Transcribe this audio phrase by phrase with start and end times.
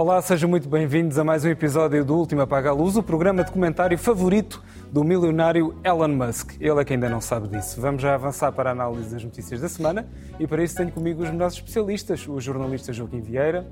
[0.00, 3.44] Olá, sejam muito bem-vindos a mais um episódio do Último Apaga a Luz, o programa
[3.44, 6.54] de comentário favorito do milionário Elon Musk.
[6.58, 7.78] Ele é que ainda não sabe disso.
[7.78, 11.22] Vamos já avançar para a análise das notícias da semana e para isso tenho comigo
[11.22, 13.70] os melhores especialistas, o jornalista Joaquim Vieira,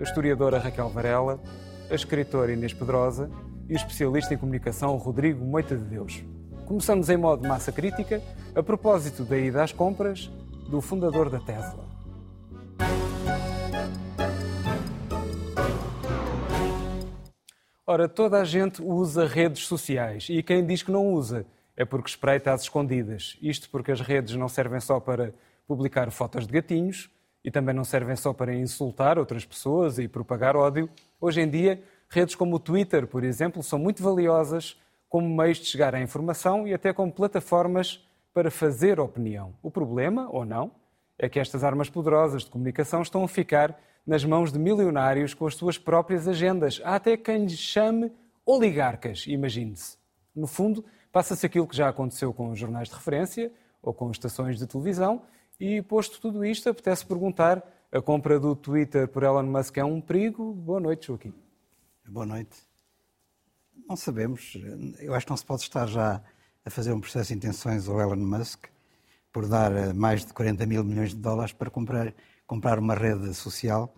[0.00, 1.38] a historiadora Raquel Varela,
[1.90, 3.30] a escritora Inês Pedrosa
[3.68, 6.24] e o especialista em comunicação Rodrigo Moita de Deus.
[6.70, 8.22] Começamos em modo massa crítica,
[8.54, 10.30] a propósito da ida às compras
[10.68, 11.84] do fundador da Tesla.
[17.84, 21.44] Ora, toda a gente usa redes sociais e quem diz que não usa
[21.76, 23.36] é porque espreita às escondidas.
[23.42, 25.34] Isto porque as redes não servem só para
[25.66, 27.10] publicar fotos de gatinhos
[27.44, 30.88] e também não servem só para insultar outras pessoas e propagar ódio.
[31.20, 34.76] Hoje em dia, redes como o Twitter, por exemplo, são muito valiosas
[35.10, 39.52] como meios de chegar à informação e até como plataformas para fazer opinião.
[39.60, 40.70] O problema, ou não,
[41.18, 45.46] é que estas armas poderosas de comunicação estão a ficar nas mãos de milionários com
[45.46, 46.80] as suas próprias agendas.
[46.84, 48.12] Há até quem lhes chame
[48.46, 49.98] oligarcas, imagine-se.
[50.34, 54.58] No fundo, passa-se aquilo que já aconteceu com os jornais de referência ou com estações
[54.58, 55.22] de televisão,
[55.58, 60.00] e posto tudo isto, apetece perguntar: a compra do Twitter por Elon Musk é um
[60.00, 60.54] perigo?
[60.54, 61.34] Boa noite, Joaquim.
[62.08, 62.69] Boa noite.
[63.88, 64.56] Não sabemos.
[64.98, 66.22] Eu acho que não se pode estar já
[66.64, 68.66] a fazer um processo de intenções ao Elon Musk
[69.32, 72.12] por dar eh, mais de 40 mil milhões de dólares para comprar
[72.50, 73.94] comprar uma rede social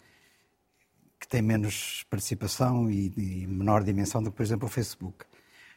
[1.18, 5.24] que tem menos participação e, e menor dimensão do que, por exemplo, o Facebook.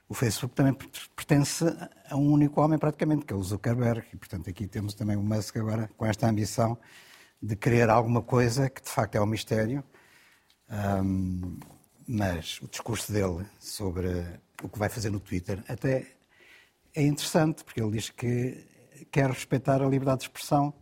[0.09, 0.73] O Facebook também
[1.16, 1.64] pertence
[2.09, 4.06] a um único homem, praticamente, que é o Zuckerberg.
[4.14, 6.78] E, portanto, aqui temos também o Musk agora com esta ambição
[7.42, 9.81] de querer alguma coisa que, de facto, é um mistério.
[10.69, 11.58] Um,
[12.08, 14.08] mas o discurso dele sobre
[14.64, 16.08] o que vai fazer no Twitter até
[16.94, 18.66] é interessante, porque ele diz que
[19.12, 20.73] quer respeitar a liberdade de expressão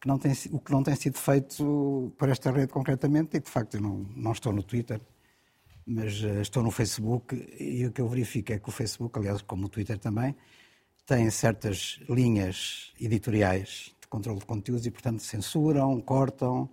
[0.00, 3.50] que não tem, o que não tem sido feito por esta rede concretamente, e de
[3.50, 5.00] facto eu não, não estou no Twitter,
[5.86, 9.40] mas uh, estou no Facebook, e o que eu verifico é que o Facebook, aliás,
[9.42, 10.34] como o Twitter também,
[11.06, 16.68] tem certas linhas editoriais de controle de conteúdos e, portanto, censuram, cortam,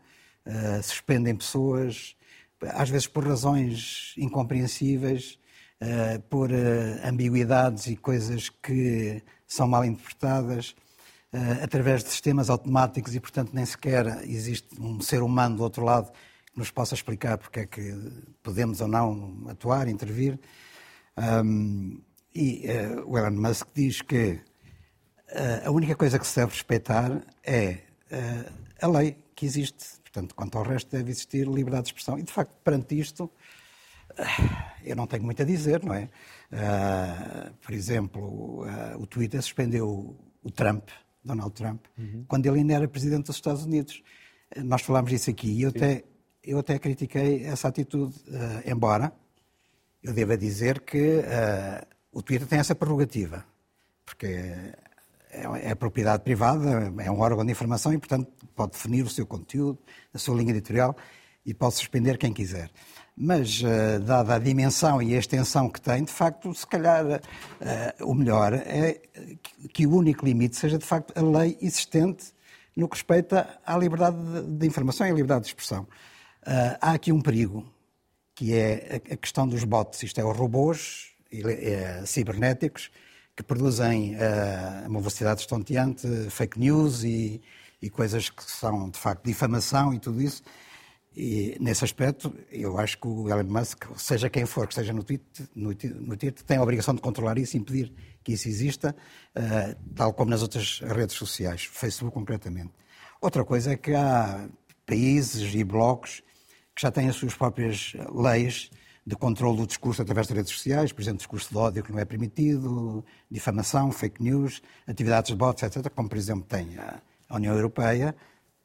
[0.45, 2.15] uh, suspendem pessoas,
[2.71, 5.37] às vezes por razões incompreensíveis,
[5.81, 6.49] uh, por
[7.03, 10.75] ambiguidades e coisas que são mal interpretadas.
[11.33, 15.83] Eh, através de sistemas automáticos e, portanto, nem sequer existe um ser humano do outro
[15.83, 17.91] lado que nos possa explicar porque é que
[18.43, 20.39] podemos ou não atuar, intervir.
[22.35, 22.67] E
[23.07, 24.41] o Elon Musk diz que
[25.65, 27.79] a única coisa que se deve respeitar é
[28.79, 30.02] a lei que existe.
[30.13, 32.19] Portanto, quanto ao resto, deve existir liberdade de expressão.
[32.19, 33.31] E, de facto, perante isto,
[34.85, 36.07] eu não tenho muito a dizer, não é?
[37.61, 38.63] por exemplo,
[38.99, 40.87] o Twitter suspendeu o Trump
[41.23, 42.25] Donald Trump, uhum.
[42.27, 44.03] quando ele ainda era presidente dos Estados Unidos.
[44.57, 46.03] Nós falámos disso aqui e eu até,
[46.43, 49.11] eu até critiquei essa atitude, uh, embora
[50.03, 53.45] eu deva dizer que uh, o Twitter tem essa prerrogativa,
[54.05, 54.53] porque
[55.33, 59.25] é, é propriedade privada, é um órgão de informação e, portanto, pode definir o seu
[59.25, 59.79] conteúdo,
[60.13, 60.95] a sua linha editorial
[61.45, 62.69] e pode suspender quem quiser
[63.15, 67.19] mas uh, dada a dimensão e a extensão que tem, de facto, se calhar uh,
[68.01, 68.99] o melhor é
[69.71, 72.33] que, o único limite seja, de facto, a lei existente
[72.75, 74.17] no que respeita à liberdade
[74.47, 75.83] de, informação e à liberdade de expressão.
[76.41, 77.63] Uh, há aqui um perigo,
[78.35, 81.13] que é a questão dos bots, isto é, os robôs
[82.05, 82.91] cibernéticos
[83.35, 84.15] que produzem
[84.87, 87.41] uma velocidade estonteante, fake news e,
[87.81, 90.43] e coisas que são, de facto, difamação e tudo isso,
[91.15, 95.03] e, nesse aspecto, eu acho que o Elon Musk, seja quem for que esteja no
[95.03, 97.93] Twitter, no, no Twitter tem a obrigação de controlar isso impedir
[98.23, 98.95] que isso exista,
[99.35, 102.71] uh, tal como nas outras redes sociais, Facebook concretamente.
[103.21, 104.49] Outra coisa é que há
[104.85, 106.23] países e blocos
[106.75, 108.71] que já têm as suas próprias leis
[109.05, 111.99] de controle do discurso através das redes sociais, por exemplo, discurso de ódio que não
[111.99, 117.53] é permitido, difamação, fake news, atividades de bots, etc., como, por exemplo, tem a União
[117.53, 118.15] Europeia,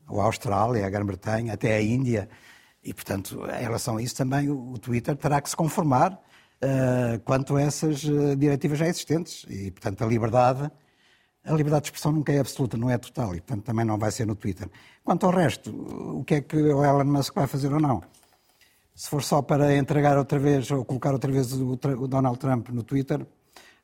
[0.07, 2.29] a Austrália, a Grã-Bretanha, até a Índia.
[2.83, 7.57] E, portanto, em relação a isso também o Twitter terá que se conformar uh, quanto
[7.57, 9.45] a essas uh, diretivas já existentes.
[9.49, 10.71] E, portanto, a liberdade,
[11.45, 13.35] a liberdade de expressão nunca é absoluta, não é total.
[13.35, 14.69] E, portanto, também não vai ser no Twitter.
[15.03, 15.71] Quanto ao resto,
[16.19, 18.03] o que é que o Elon Musk vai fazer ou não?
[18.99, 22.69] Se for só para entregar outra vez ou colocar outra vez o, o Donald Trump
[22.71, 23.25] no Twitter,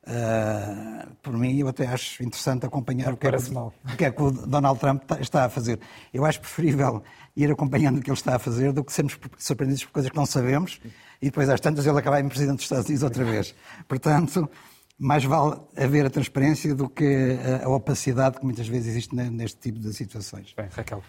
[0.07, 4.11] Uh, por mim, eu até acho interessante acompanhar o que, é que, o que, é
[4.11, 5.79] que, o Donald Trump está a fazer.
[6.13, 7.01] Eu acho preferível
[7.35, 10.15] ir acompanhando o que ele está a fazer do que sermos surpreendidos por coisas que
[10.15, 10.79] não sabemos
[11.19, 13.55] e depois, às tantas, ele acabar em presidente dos Estados Unidos outra vez.
[13.87, 14.47] Portanto,
[14.95, 19.79] mais vale haver a transparência do que a opacidade que muitas vezes existe neste tipo
[19.79, 20.53] de situações.
[20.55, 21.01] Bem, Raquel.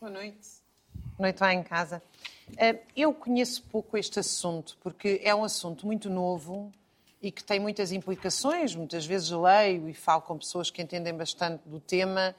[0.00, 0.48] Boa noite.
[1.16, 2.00] Boa noite lá em casa.
[2.56, 6.72] Eh, eu conheço pouco este assunto, porque é um assunto muito novo
[7.20, 8.74] e que tem muitas implicações.
[8.74, 12.34] Muitas vezes leio e falo com pessoas que entendem bastante do tema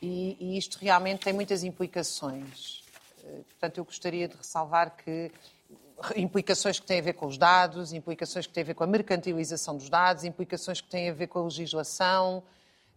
[0.00, 2.82] e, e isto realmente tem muitas implicações.
[3.24, 5.30] Eh, portanto, eu gostaria de ressalvar que
[6.16, 8.86] implicações que têm a ver com os dados, implicações que têm a ver com a
[8.86, 12.42] mercantilização dos dados, implicações que têm a ver com a legislação,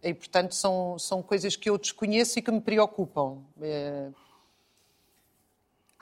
[0.02, 3.38] e, portanto, são, são coisas que eu desconheço e que me preocupam.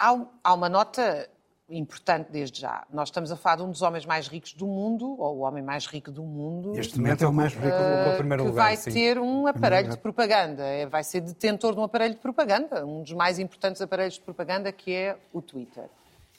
[0.00, 1.28] Há, uma nota
[1.68, 2.84] importante desde já.
[2.90, 5.62] Nós estamos a falar de um dos homens mais ricos do mundo, ou o homem
[5.62, 6.72] mais rico do mundo.
[6.72, 8.64] Neste momento é o mais rico uh, do primeiro que lugar.
[8.64, 8.90] vai sim.
[8.90, 13.02] ter um aparelho de propaganda, é, vai ser detentor de um aparelho de propaganda, um
[13.02, 15.84] dos mais importantes aparelhos de propaganda, que é o Twitter.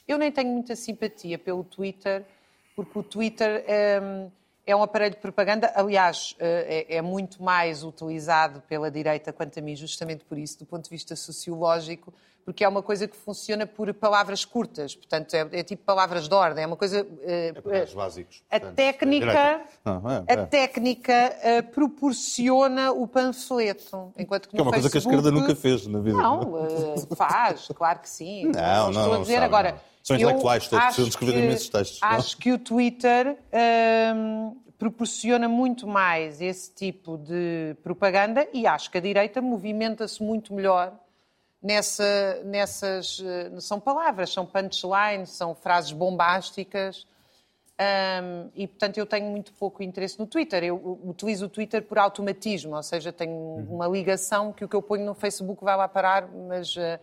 [0.08, 2.26] Eu nem tenho muita simpatia pelo Twitter,
[2.76, 4.02] porque o Twitter é,
[4.66, 9.58] é um aparelho de propaganda, aliás, eh, é, é, muito mais utilizado pela direita, quanto
[9.58, 12.14] a mim, justamente por isso, do ponto de vista sociológico,
[12.44, 16.34] porque é uma coisa que funciona por palavras curtas, portanto, é, é tipo palavras de
[16.36, 17.06] ordem, é uma coisa.
[17.24, 18.44] É palavras básicos.
[18.50, 20.34] A portanto, técnica, Não, é, é.
[20.34, 25.18] a técnica uh, proporciona o panfleto, enquanto que Que é uma coisa que a Facebook-
[25.18, 26.18] esquerda nunca fez na vida.
[26.18, 28.46] Não, uh, faz, claro que sim.
[28.46, 29.72] Não, estou não, a não dizer sabe, agora.
[29.74, 29.92] não.
[30.04, 32.10] São intelectuais todos, acho precisam de escrever que- imensos textos, não?
[32.10, 33.38] Acho que o Twitter
[34.16, 40.56] hum, proporciona muito mais esse tipo de propaganda e acho que a direita movimenta-se muito
[40.56, 40.92] melhor
[41.62, 43.22] nessa, nessas.
[43.24, 47.06] eh, São palavras, são punchlines, são frases bombásticas.
[47.80, 50.64] hum, e, portanto, eu tenho muito pouco interesse no Twitter.
[50.64, 53.36] Eu utilizo o Twitter por automatismo, ou seja, tenho
[53.70, 57.00] uma ligação que o que eu ponho no Facebook vai lá parar, mas eh,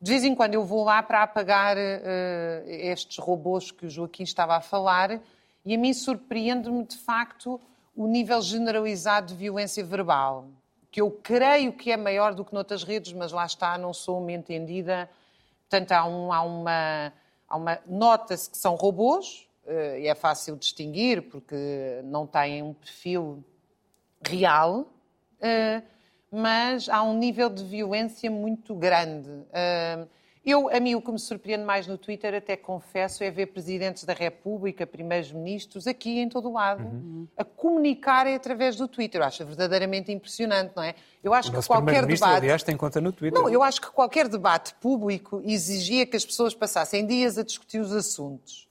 [0.00, 4.22] de vez em quando eu vou lá para apagar eh, estes robôs que o Joaquim
[4.22, 5.20] estava a falar
[5.64, 7.60] e a mim surpreende-me, de facto,
[7.96, 10.46] o nível generalizado de violência verbal,
[10.90, 14.20] que eu creio que é maior do que noutras redes, mas lá está, não sou
[14.20, 15.08] uma entendida.
[15.68, 17.12] Portanto, há, um, há uma.
[17.48, 22.74] Há uma Nota-se que são robôs, eh, e é fácil distinguir, porque não têm um
[22.74, 23.42] perfil
[24.26, 24.86] real,
[25.40, 25.82] eh,
[26.30, 29.30] mas há um nível de violência muito grande.
[30.48, 34.04] Eu, a mim, o que me surpreende mais no Twitter, até confesso, é ver presidentes
[34.04, 39.20] da República, primeiros-ministros, aqui em todo o lado, a comunicarem através do Twitter.
[39.20, 40.94] Eu acho verdadeiramente impressionante, não é?
[41.22, 42.36] Eu acho que qualquer debate...
[42.36, 43.38] aliás, tem conta no Twitter.
[43.38, 47.78] Não, eu acho que qualquer debate público exigia que as pessoas passassem dias a discutir
[47.80, 48.66] os assuntos.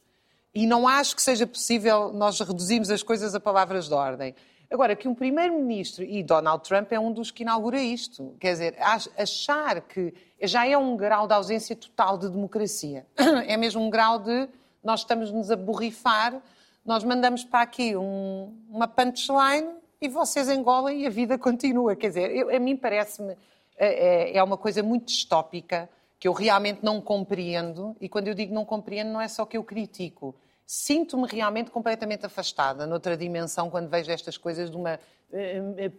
[0.55, 4.33] E não acho que seja possível nós reduzirmos as coisas a palavras de ordem.
[4.71, 8.75] Agora, que um primeiro-ministro, e Donald Trump é um dos que inaugura isto, quer dizer,
[8.79, 13.05] ach- achar que já é um grau de ausência total de democracia.
[13.47, 14.47] É mesmo um grau de
[14.83, 16.41] nós estamos-nos a borrifar,
[16.85, 19.67] nós mandamos para aqui um- uma punchline
[19.99, 21.95] e vocês engolem e a vida continua.
[21.95, 23.35] Quer dizer, eu- a mim parece-me
[23.79, 25.87] é, é- uma coisa muito distópica
[26.19, 27.95] que eu realmente não compreendo.
[28.01, 30.33] E quando eu digo não compreendo, não é só que eu critico.
[30.65, 34.99] Sinto-me realmente completamente afastada noutra dimensão quando vejo estas coisas de uma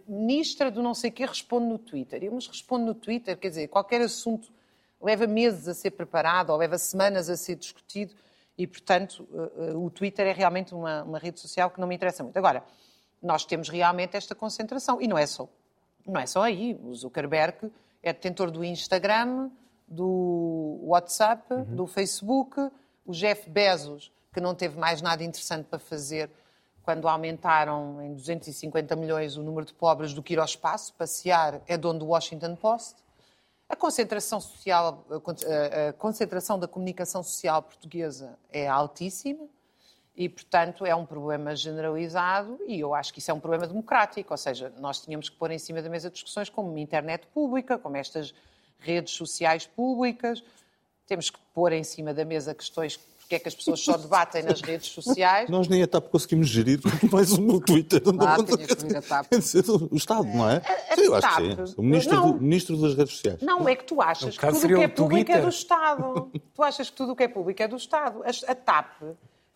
[0.07, 2.23] ministra do não sei o quê responde no Twitter.
[2.23, 4.51] Eu, mas responde no Twitter, quer dizer, qualquer assunto
[5.01, 8.13] leva meses a ser preparado ou leva semanas a ser discutido
[8.57, 11.95] e, portanto, eh, eh, o Twitter é realmente uma, uma rede social que não me
[11.95, 12.35] interessa muito.
[12.35, 12.63] Agora,
[13.21, 15.47] nós temos realmente esta concentração e não é só,
[16.05, 16.77] não é só aí.
[16.83, 17.71] O Zuckerberg
[18.03, 19.49] é detentor do Instagram,
[19.87, 22.59] do WhatsApp, do Facebook,
[23.05, 26.29] o Jeff Bezos, que não teve mais nada interessante para fazer
[26.89, 31.61] quando aumentaram em 250 milhões o número de pobres do que ir ao espaço, passear,
[31.67, 32.95] é dono do Washington Post.
[33.69, 39.45] A concentração social, a con- a- a concentração da comunicação social portuguesa é altíssima
[40.15, 44.33] e, portanto, é um problema generalizado e eu acho que isso é um problema democrático,
[44.33, 47.77] ou seja, nós tínhamos que pôr em cima da mesa discussões como uma internet pública,
[47.77, 48.33] como estas
[48.79, 50.43] redes sociais públicas,
[51.05, 54.41] temos que pôr em cima da mesa questões porque é que as pessoas só debatem
[54.41, 55.47] nas redes sociais.
[55.51, 56.79] Nós nem a TAP conseguimos gerir,
[57.11, 58.01] mais o meu Twitter.
[58.03, 59.27] Não Ah, tinha que vir a TAP.
[59.91, 60.63] O Estado, não é?
[60.89, 61.37] a Sim, eu acho TAP.
[61.37, 61.73] que sim.
[61.77, 62.31] O ministro, Não.
[62.31, 63.39] do- ministro das redes sociais.
[63.43, 66.31] Não, é que tu achas No que tudo o que é público é do Estado.
[66.55, 68.21] Tu achas que tudo o que é público é do Estado.
[68.23, 68.87] A, a TAP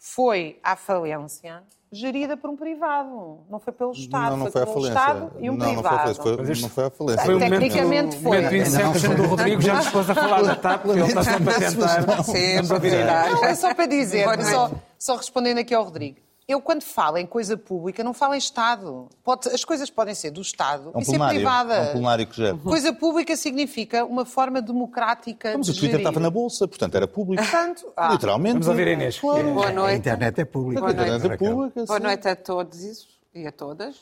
[0.05, 3.45] foi à falência gerida por um privado.
[3.49, 4.31] Não foi pelo Estado.
[4.31, 4.87] Não, não foi à pelo.
[4.87, 5.97] Estado e um não, não foi à privado.
[6.01, 6.23] falência.
[6.23, 7.23] Foi, Mas isto não foi à falência.
[7.25, 8.41] Foi o momento, Tecnicamente o foi.
[8.41, 11.59] momento Inception do Rodrigo, já nos pôs a falar da TAP, ele está sempre a
[11.59, 13.31] tentar.
[13.31, 16.17] Não, é só para dizer, só, só respondendo aqui ao Rodrigo.
[16.47, 19.07] Eu, quando falo em coisa pública, não falo em Estado.
[19.23, 21.73] Pode- as coisas podem ser do Estado É um e ser privada.
[21.73, 22.57] É um plenário que gera.
[22.57, 26.05] Coisa pública significa uma forma democrática Mas de o Twitter gerir.
[26.07, 27.41] estava na bolsa, portanto era público.
[27.41, 28.53] Portanto, ah, Literalmente.
[28.53, 29.19] Vamos ouvir a Inês.
[29.19, 29.53] Claro.
[29.53, 29.97] Boa A noite.
[29.99, 30.81] internet é pública.
[30.81, 31.85] Boa A internet é pública.
[31.85, 33.95] Boa noite a todos e a todas.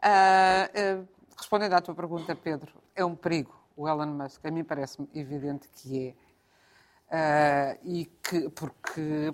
[0.00, 1.02] Ah, ah,
[1.36, 4.44] respondendo à tua pergunta, Pedro, é um perigo o Elon Musk.
[4.46, 6.14] A mim parece-me evidente que é.
[7.10, 8.83] Ah, e que, porque,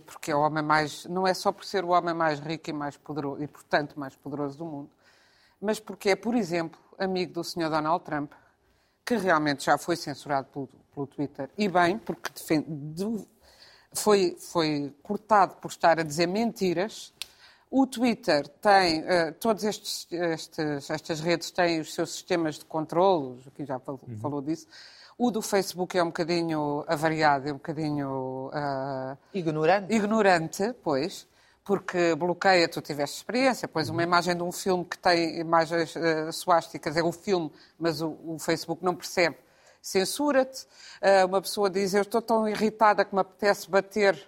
[0.06, 1.04] porque é o homem mais.
[1.06, 4.14] Não é só por ser o homem mais rico e mais poderoso, e portanto mais
[4.16, 4.90] poderoso do mundo,
[5.60, 7.68] mas porque é, por exemplo, amigo do Sr.
[7.70, 8.32] Donald Trump,
[9.04, 11.50] que realmente já foi censurado pelo, pelo Twitter.
[11.58, 13.26] E bem, porque defen- do-
[13.92, 17.12] foi, foi cortado por estar a dizer mentiras.
[17.70, 23.40] O Twitter tem, eh, todas estes, estes- estas redes têm os seus sistemas de controle,
[23.46, 24.66] aqui já fal- falou disso.
[25.22, 29.94] O do Facebook é um bocadinho avariado, é um bocadinho ah, ignorante.
[29.94, 31.28] ignorante, pois,
[31.62, 36.32] porque bloqueia, tu tiveste experiência, pois uma imagem de um filme que tem imagens uh,
[36.32, 39.36] suásticas é o filme, mas o, o Facebook não percebe,
[39.82, 40.64] censura-te.
[41.02, 44.18] Uh, uma pessoa diz, eu estou tão irritada que me apetece bater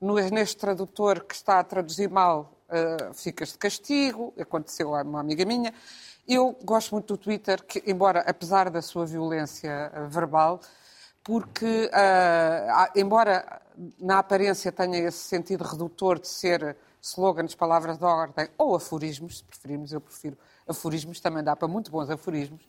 [0.00, 5.20] no, neste tradutor que está a traduzir mal, uh, ficas de castigo, aconteceu a uma
[5.20, 5.72] amiga minha.
[6.26, 10.60] Eu gosto muito do Twitter, que, embora, apesar da sua violência uh, verbal,
[11.22, 13.60] porque, há- embora
[13.98, 19.44] na aparência tenha esse sentido redutor de ser slogans, palavras de ordem ou aforismos, se
[19.44, 20.36] preferirmos, eu prefiro
[20.66, 22.66] aforismos, também dá para muito bons aforismos,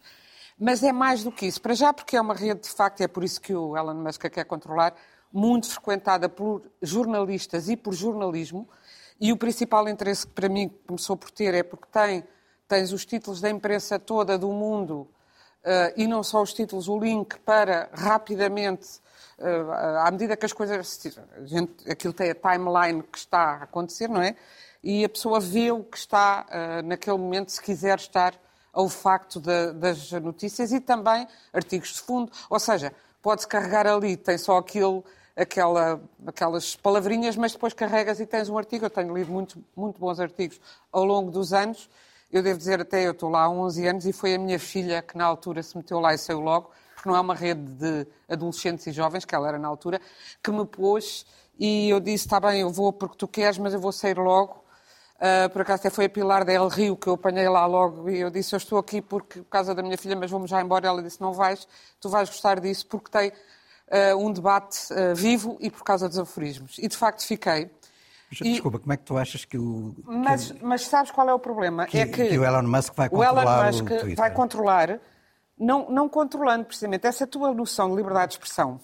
[0.60, 1.62] mas é mais do que isso.
[1.62, 3.96] Para já, porque é uma rede, de facto, e é por isso que o Elon
[3.96, 4.94] Musk a quer controlar,
[5.32, 8.68] muito frequentada por jornalistas e por jornalismo,
[9.20, 12.24] e o principal interesse que para mim começou por ter é porque tem,
[12.72, 15.06] tens os títulos da imprensa toda do mundo
[15.64, 18.88] eh, e não só os títulos, o link para rapidamente,
[19.38, 19.66] eh,
[20.06, 21.00] à medida que as coisas.
[21.44, 24.36] gente- aquilo tem a timeline que está a acontecer, não é?
[24.82, 28.34] E a pessoa vê o que está eh, naquele momento, se quiser estar
[28.74, 32.32] ao facto da- das notícias e também artigos de fundo.
[32.50, 35.04] Ou seja, pode-se carregar ali, tem só aquilo.
[35.34, 38.86] Aquela, aquelas palavrinhas, mas depois carregas e tens um artigo.
[38.86, 40.60] Eu tenho lido muito, muito bons artigos
[40.92, 41.90] ao longo dos anos
[42.32, 45.02] eu devo dizer até, eu estou lá há 11 anos e foi a minha filha
[45.02, 48.08] que na altura se meteu lá e saiu logo, porque não é uma rede de
[48.30, 50.00] adolescentes e jovens, que ela era na altura,
[50.42, 51.26] que me pôs
[51.60, 54.62] e eu disse, está bem, eu vou porque tu queres, mas eu vou sair logo.
[55.20, 58.18] Ah, por acaso até foi a Pilar del Rio que eu apanhei lá logo e
[58.18, 60.88] eu disse, eu estou aqui porque, por causa da minha filha, mas vamos já embora.
[60.88, 61.68] Ela disse, não vais,
[62.00, 63.32] tu vais gostar disso porque tem
[63.92, 66.80] ah, um debate ah, vivo e por causa dos aforismos.
[66.80, 67.70] E de facto fiquei.
[68.32, 71.28] Mas, E- Desculpa, como é que tu achas que o, que- Mas, mas sabes qual
[71.30, 71.86] é o problema?
[71.86, 74.16] que, é que, que o Elon Musk vai o Elon controlar Musk o Twitter?
[74.16, 75.00] vai controlar,
[75.60, 78.80] não, não controlando precisamente essa tua noção de liberdade de expressão.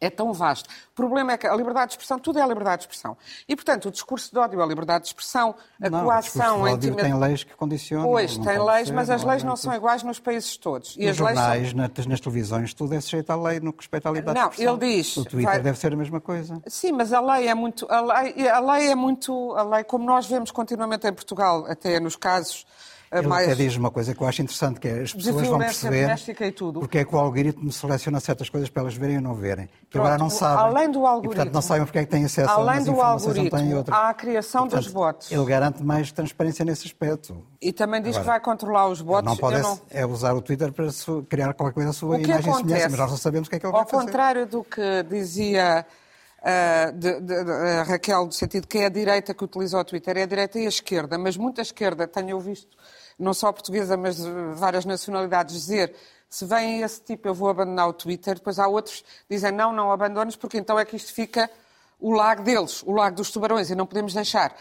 [0.00, 0.66] É tão vasto.
[0.66, 3.16] O problema é que a liberdade de expressão, tudo é a liberdade de expressão.
[3.46, 6.62] E, portanto, o discurso de ódio é a liberdade de expressão, a Não, o coação,
[6.62, 7.10] ódio intimidade.
[7.10, 8.06] tem leis que condicionam.
[8.06, 10.96] Pois, não tem leis, ser, mas as leis não é são iguais nos países todos.
[10.96, 13.72] E Nos as leis são- jornais, nas, nas televisões, tudo é sujeito à lei no
[13.74, 14.76] que respeita à liberdade Não, de expressão.
[14.82, 16.62] ele diz, O Twitter vai- deve ser a mesma coisa.
[16.66, 17.86] Sim, mas a lei é muito.
[17.90, 19.52] A lei, a lei é muito.
[19.54, 22.64] A lei, como nós vemos continuamente em Portugal, até nos casos
[23.12, 23.46] Ele mais.
[23.48, 26.46] até diz uma coisa que eu acho interessante, que é as pessoas vão violência perceber
[26.46, 26.78] e tudo.
[26.78, 29.68] porque é que o algoritmo seleciona certas coisas para elas verem ou não verem.
[29.90, 30.64] Que agora não sabem.
[30.64, 32.84] além do E, portanto, algoritmo- não sabem porque é que têm acesso a Além umas
[32.84, 33.98] do informações não têm algoritmo, outras.
[33.98, 35.32] há a criação dos Portanto, bots.
[35.32, 37.44] Ele garante mais transparência nesse aspecto.
[37.60, 39.24] E também diz que Agora, vai controlar os bots.
[39.24, 40.86] não pode é, não- é usar o Twitter para
[41.28, 42.88] criar qualquer coisa sua O que imagem semelhança, acontece?
[42.90, 44.04] mas nós não sabemos o que é que ele Ao vai fazer.
[44.06, 45.84] contrário do que dizia
[46.42, 49.84] ah, de- de- de- a Raquel, no sentido que é a direita que utiliza o
[49.84, 52.78] Twitter, é a direita e a esquerda, mas muita esquerda, tenho visto,
[53.20, 55.94] não só portuguesa, mas de várias nacionalidades, dizer
[56.28, 59.72] se vem esse tipo eu vou abandonar o Twitter, depois há outros que dizem não,
[59.72, 61.50] não abandones, porque então é que isto fica
[61.98, 64.56] o lago deles, o lago dos tubarões, e não podemos deixar.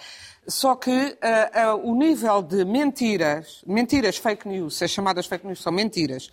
[0.48, 5.62] Só que ah, ah, o nível de mentiras, mentiras fake news, as chamadas fake news
[5.62, 6.32] são mentiras,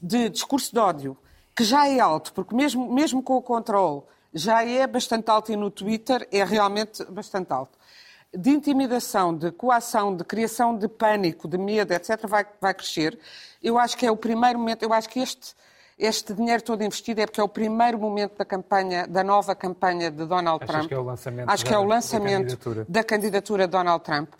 [0.00, 1.16] de discurso de ódio,
[1.54, 5.56] que já é alto, porque mesmo, mesmo com o controle já é bastante alto e
[5.56, 7.77] no Twitter é realmente bastante alto.
[8.34, 13.18] De intimidação, de coação, de criação de pânico, de medo, etc., vai, vai crescer.
[13.62, 15.54] Eu acho que é o primeiro momento, eu acho que este,
[15.98, 20.10] este dinheiro todo investido é porque é o primeiro momento da campanha, da nova campanha
[20.10, 20.88] de Donald Achas Trump.
[20.88, 22.86] que é o lançamento Acho que da- é o da lançamento candidatura?
[22.86, 24.34] da candidatura de Donald Trump.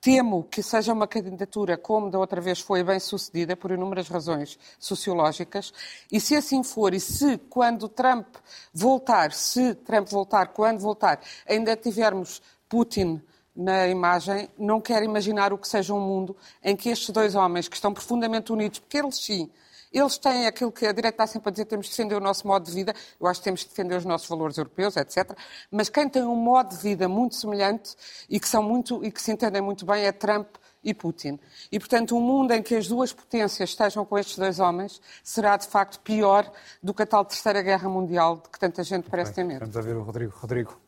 [0.00, 4.58] Temo que seja uma candidatura como da outra vez foi bem sucedida por inúmeras razões
[4.78, 5.72] sociológicas
[6.10, 8.26] e se assim for e se quando Trump
[8.72, 13.22] voltar, se Trump voltar, quando voltar, ainda tivermos Putin
[13.54, 17.68] na imagem, não quero imaginar o que seja um mundo em que estes dois homens
[17.68, 19.50] que estão profundamente unidos, porque eles sim,
[19.94, 22.44] Eles têm aquilo que a direita está sempre a dizer, temos de defender o nosso
[22.48, 25.38] modo de vida, eu acho que temos de defender os nossos valores europeus, etc.
[25.70, 27.94] Mas quem tem um modo de vida muito semelhante
[28.28, 30.48] e que, são muito, e que se entendem muito bem é Trump
[30.82, 31.38] e Putin.
[31.70, 35.56] E, portanto, um mundo em que as duas potências estejam com estes dois homens será,
[35.56, 36.50] de facto, pior
[36.82, 39.60] do que a tal Terceira Guerra Mundial de que tanta gente parece ter medo.
[39.60, 40.32] Vamos ouvir o Rodrigo.
[40.36, 40.83] Rodrigo.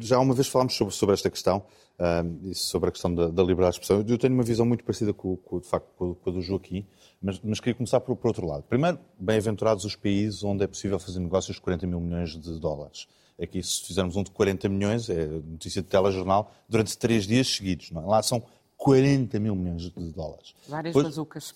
[0.00, 1.64] Já uma vez falámos sobre, sobre esta questão,
[1.98, 4.04] um, sobre a questão da, da, liberdade de expressão.
[4.06, 6.86] Eu tenho uma visão muito parecida com, com, de facto, com, com a do Joaquim,
[7.22, 8.62] mas, mas queria começar por, por outro lado.
[8.64, 13.06] Primeiro, bem-aventurados os países onde é possível fazer negócios de 40 mil milhões de dólares.
[13.40, 17.90] Aqui, se fizermos um de 40 milhões, é notícia de telejornal, durante três dias seguidos.
[17.90, 18.06] Não é?
[18.06, 18.42] Lá são
[18.76, 20.54] 40 mil milhões de dólares.
[20.68, 21.54] Várias Depois, bazucas.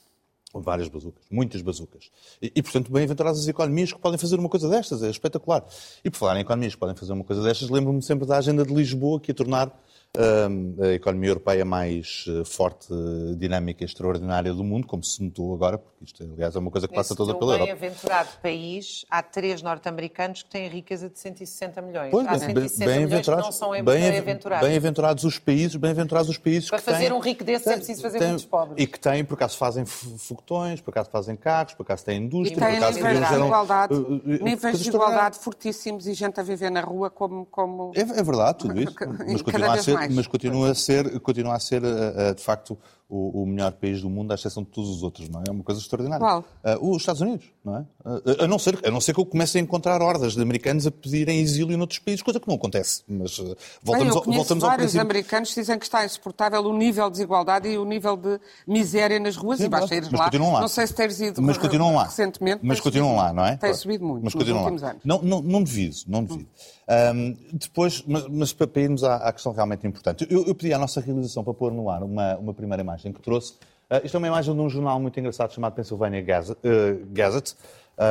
[0.54, 2.10] Várias bazucas, muitas bazucas.
[2.40, 5.64] E, e portanto, bem-aventuradas as economias que podem fazer uma coisa destas, é espetacular.
[6.02, 8.64] E por falar em economias que podem fazer uma coisa destas, lembro-me sempre da agenda
[8.64, 9.70] de Lisboa, que ia tornar
[10.16, 12.88] a economia europeia mais eh, forte,
[13.36, 16.88] dinâmica e extraordinária do mundo, como se notou agora, porque isto, aliás, é uma coisa
[16.88, 17.72] que passa toda pela Europa.
[17.72, 22.10] Nesse bem-aventurado país, há três norte-americanos que têm riqueza de 160 milhões.
[22.10, 24.66] Pois, há 160 bem, milhões que não são bem-aventurados.
[24.66, 28.26] Bem-aventurados os países, bem-aventurados os países Para fazer têm, um rico desses é preciso fazer
[28.26, 28.82] muitos pobres.
[28.82, 32.56] E que têm, por acaso, fazem foguetões, por acaso fazem carros, por acaso têm indústria,
[32.56, 32.98] e por acaso...
[32.98, 37.46] Níveis de igualdade, uh, níveis de igualdade fortíssimos e gente a viver na rua como...
[37.46, 37.92] como...
[37.94, 38.94] É, é verdade, tudo isso.
[38.98, 42.78] Mas continua, a ser, mas continua a ser, continua a ser uh, de facto,
[43.08, 45.44] o, melhor país do mundo, à exceção de todos os outros, não é?
[45.48, 46.24] É uma coisa extraordinária.
[46.24, 46.44] Qual?
[46.64, 48.44] Uh, os Estados Unidos, não é?
[48.44, 50.90] A, não ser, a não ser que eu comece a encontrar hordas de americanos a
[50.90, 53.02] pedirem exílio noutros países, coisa que não acontece.
[53.06, 57.06] Mas uh, voltamos, Bem, eu voltamos ao vários americanos dizem que está insuportável o nível
[57.06, 60.24] de desigualdade e o nível de miséria nas ruas Sim, e basta ir lá.
[60.24, 60.60] Continuam lá.
[60.60, 62.04] Não sei se teres ido mas continuam lá.
[62.04, 62.60] recentemente.
[62.62, 63.56] Mas continuam lá, não é?
[63.56, 64.90] Tem subido muito mas nos últimos lá.
[64.90, 65.02] anos.
[65.04, 66.48] Não, não, não devido, não devido.
[66.88, 70.78] Um, depois, mas, mas, para irmos à, à, questão realmente importante, eu, eu pedi à
[70.78, 73.54] nossa realização para pôr no ar uma, uma primeira imagem que trouxe
[73.90, 77.54] Uh, isto é uma imagem de um jornal muito engraçado chamado Pennsylvania Gazette, uh, Gazette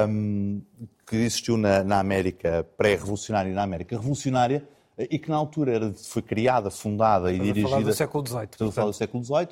[0.09, 0.59] um,
[1.05, 4.67] que existiu na, na América pré-revolucionária e na América revolucionária
[4.97, 7.69] uh, e que na altura era, foi criada, fundada e dirigida...
[7.69, 8.43] Falar do século XVIII.
[8.51, 9.49] Estamos a falar do século XVIII.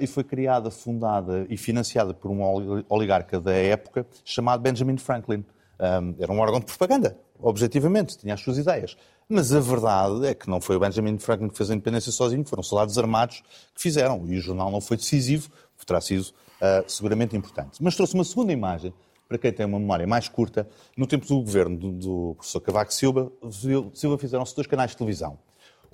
[0.00, 5.44] e foi criada, fundada e financiada por um oligarca da época chamado Benjamin Franklin.
[5.78, 8.96] Um, era um órgão de propaganda, objetivamente, tinha as suas ideias.
[9.28, 12.44] Mas a verdade é que não foi o Benjamin Franklin que fez a independência sozinho,
[12.44, 13.42] foram soldados armados
[13.74, 14.24] que fizeram.
[14.26, 15.50] E o jornal não foi decisivo,
[15.86, 17.82] terá sido uh, seguramente importante.
[17.82, 18.92] Mas trouxe uma segunda imagem,
[19.28, 20.68] para quem tem uma memória mais curta.
[20.96, 23.30] No tempo do governo do, do professor Cavaco Silva,
[23.92, 25.38] Silva fizeram-se dois canais de televisão.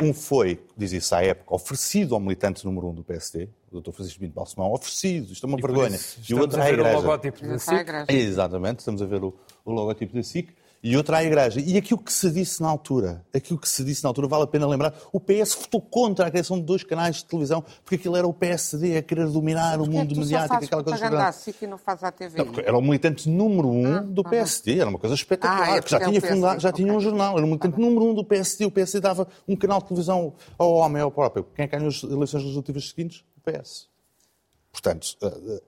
[0.02, 3.92] Um foi, diz isso à época, oferecido ao militante número um do PSD, o Dr.
[3.92, 5.98] Francisco Pinto Balsemão, oferecido, isto é uma e vergonha.
[6.28, 6.98] e o outro é a igreja.
[6.98, 7.86] O logótipo da SIC.
[8.08, 9.32] Exatamente, estamos a ver o,
[9.64, 10.52] o logotipo da SIC
[10.84, 11.60] e outra à Igreja.
[11.60, 14.46] E aquilo que se disse na altura, aquilo que se disse na altura, vale a
[14.46, 18.14] pena lembrar, o PS votou contra a criação de dois canais de televisão, porque aquilo
[18.14, 22.04] era o PSD a querer dominar o mundo mediático, aquela coisa propaganda assim não faz
[22.04, 22.44] a TV.
[22.44, 25.80] Não, era o militante número um ah, do PSD, era uma coisa espetacular, ah, é
[25.80, 26.84] que já tinha fundado, já okay.
[26.84, 29.80] tinha um jornal, era o militante número um do PSD, o PSD dava um canal
[29.80, 31.46] de televisão ao homem, ao próprio.
[31.54, 33.24] Quem ganhou as eleições legislativas seguintes?
[33.38, 33.88] O PS.
[34.70, 35.62] Portanto, eh, eh,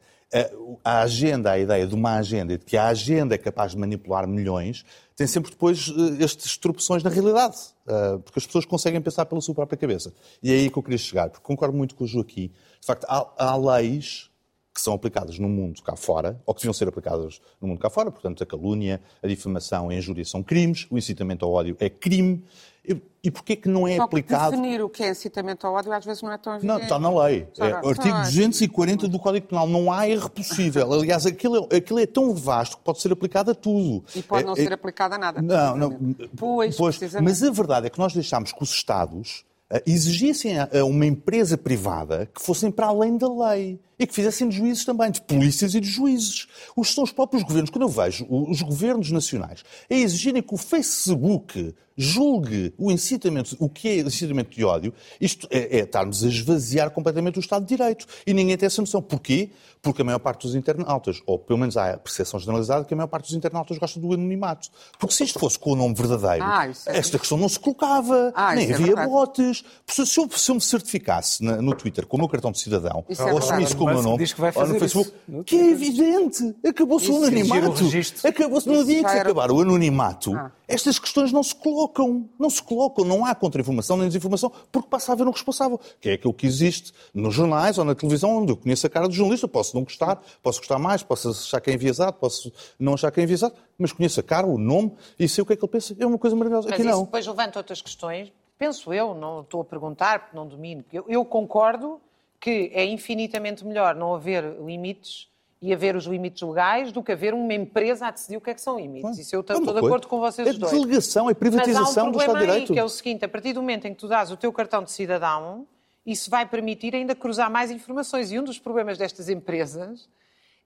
[0.85, 4.27] a agenda, a ideia de uma agenda, de que a agenda é capaz de manipular
[4.27, 4.85] milhões,
[5.15, 9.41] tem sempre depois uh, estas tropeções na realidade, uh, porque as pessoas conseguem pensar pela
[9.41, 10.13] sua própria cabeça.
[10.43, 12.49] E é aí que eu queria chegar, porque concordo muito com o Joaquim.
[12.81, 14.31] De facto, há, há leis
[14.77, 17.89] que são aplicadas no mundo cá fora, ou que deviam ser aplicadas no mundo cá
[17.89, 21.89] fora, portanto, a calúnia, a difamação, a injúria são crimes, o incitamento ao ódio é
[21.89, 22.45] crime,
[22.87, 24.51] e, e porquê que não é Só aplicado...
[24.51, 26.79] definir o que é incitamento ao ódio às vezes não é tão evidente.
[26.79, 27.49] Não, está na lei.
[27.59, 29.67] É, artigo 240 do Código Penal.
[29.67, 30.93] Não há erro possível.
[30.93, 34.05] Aliás, aquilo, é, aquilo é tão vasto que pode ser aplicado a tudo.
[34.15, 35.41] E pode é, não é, ser aplicado a nada.
[35.41, 35.99] Não, não.
[36.37, 40.85] Pois, pois mas a verdade é que nós deixámos que os Estados eh, exigissem a
[40.85, 45.11] uma empresa privada que fossem para além da lei e que fizessem de juízes também,
[45.11, 46.47] de polícias e de juízes.
[46.77, 50.59] Os, são os próprios governos, quando eu vejo os governos nacionais a exigirem que o
[50.59, 56.29] Facebook julgue o incitamento, o que é incitamento de ódio, isto é, é estarmos a
[56.29, 58.07] esvaziar completamente o Estado de Direito.
[58.27, 59.01] E ninguém tem essa noção.
[59.01, 59.51] Porquê?
[59.81, 62.97] Porque a maior parte dos internautas, ou pelo menos há a percepção generalizada, que a
[62.97, 64.69] maior parte dos internautas gosta do anonimato.
[64.99, 68.33] Porque se isto fosse com o nome verdadeiro, ah, é esta questão não se colocava,
[68.35, 69.65] ah, nem é havia é botes.
[69.87, 73.23] Se eu, se eu me certificasse no Twitter com o meu cartão de cidadão, isso
[73.23, 75.45] é ou assumisse com o meu nome, ou no Facebook, isso.
[75.45, 77.85] que é evidente, acabou-se o anonimato.
[78.25, 80.51] Acabou-se no dia que se acabar o anonimato, ah.
[80.67, 82.29] estas questões não se colocam.
[82.39, 86.11] Não se colocam, não há contra-informação nem desinformação, porque passa a haver um responsável, que
[86.11, 89.15] é aquilo que existe nos jornais ou na televisão, onde eu conheço a cara do
[89.15, 93.11] jornalista, posso não gostar, posso gostar mais, posso achar que é enviesado, posso não achar
[93.11, 95.65] que é enviesado, mas conheço a cara, o nome e sei o que é que
[95.65, 95.97] ele pensa.
[95.99, 96.69] É uma coisa maravilhosa.
[96.69, 97.05] Mas Aqui isso não.
[97.05, 98.33] depois levanta outras questões.
[98.59, 100.83] Penso eu, não estou a perguntar, porque não domino.
[100.93, 102.01] Eu, eu concordo
[102.41, 105.29] que é infinitamente melhor não haver limites
[105.61, 108.55] e haver os limites legais do que haver uma empresa a decidir o que é
[108.55, 109.19] que são limites.
[109.19, 110.73] Isso eu estou, estou de acordo com vocês é dois.
[110.73, 112.73] É delegação, é privatização um do Estado de Direito.
[112.73, 114.53] Aí, que é o seguinte, a partir do momento em que tu dás o teu
[114.53, 115.67] cartão de cidadão,
[116.05, 118.31] isso vai permitir ainda cruzar mais informações.
[118.31, 120.09] E um dos problemas destas empresas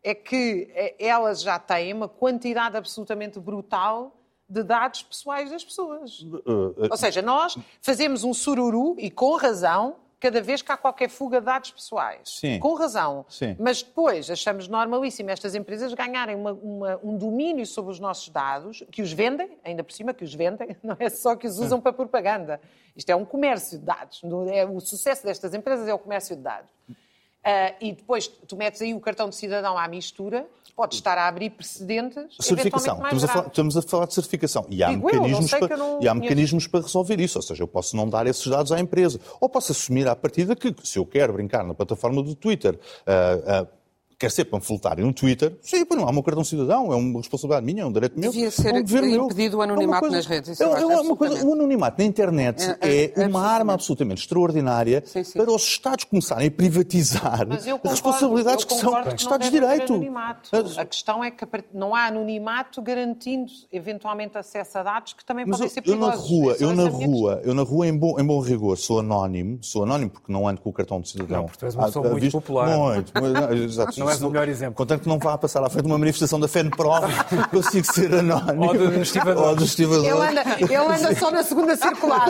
[0.03, 4.17] é que eh, elas já têm uma quantidade absolutamente brutal
[4.49, 6.21] de dados pessoais das pessoas.
[6.23, 10.77] Uh, uh, Ou seja, nós fazemos um sururu, e com razão, cada vez que há
[10.77, 12.21] qualquer fuga de dados pessoais.
[12.25, 12.59] Sim.
[12.59, 13.25] Com razão.
[13.29, 13.57] Sim.
[13.59, 18.85] Mas depois achamos normalíssimo estas empresas ganharem uma, uma, um domínio sobre os nossos dados,
[18.93, 21.81] que os vendem, ainda por cima que os vendem, não é só que os usam
[21.81, 22.61] para propaganda.
[22.95, 24.21] Isto é um comércio de dados.
[24.53, 26.71] É, o sucesso destas empresas é o comércio de dados.
[27.41, 31.29] Uh, e depois tu metes aí o cartão de cidadão à mistura, pode estar a
[31.29, 32.37] abrir precedentes.
[32.41, 32.97] Certificação.
[33.03, 34.67] Estamos a, falar, estamos a, falar, de certificação.
[34.69, 37.39] E há, Digo mecanismos, eu, para, e há mecanismos para resolver isso.
[37.39, 39.21] Ou seja, eu posso não dar esses dados à empresa.
[39.41, 43.65] Ou posso assumir à partida que, se eu quero brincar na plataforma do Twitter, uh,
[43.65, 43.69] uh,
[44.21, 47.83] quer ser panfletário no Twitter, sim, não há um cartão cidadão, é uma responsabilidade minha,
[47.85, 48.31] é um direito meu.
[48.31, 50.61] Devia ser é um impedido o anonimato coisa, nas redes.
[50.61, 55.25] É, é uma coisa, o anonimato na internet é, é uma arma absolutamente extraordinária sim,
[55.25, 55.39] sim.
[55.39, 59.99] para os Estados começarem a privatizar concordo, responsabilidades que são que Estados de Direito.
[60.77, 65.57] A questão é que não há anonimato garantindo eventualmente acesso a dados que também Mas
[65.57, 66.31] podem ser perigosos.
[66.31, 69.01] Eu na rua, eu na rua, eu na rua em bom, em bom rigor sou
[69.01, 71.39] anónimo, sou anónimo porque não ando com o cartão de cidadão.
[71.39, 72.77] Não, porque tu és uma pessoa muito popular.
[72.77, 73.13] Muito,
[73.65, 74.75] exato és o melhor exemplo.
[74.75, 77.07] Contanto que não vá passar à frente de uma manifestação da FENPROV,
[77.51, 78.67] consigo ser anónimo.
[78.67, 79.49] Ou do estivador.
[79.49, 80.05] Ou do estivador.
[80.05, 82.29] Ele anda, ele anda só na segunda circular.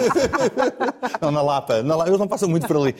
[1.20, 1.82] Não, na Lapa.
[1.82, 2.10] Na Lapa.
[2.10, 2.94] Eu não passo muito por ali.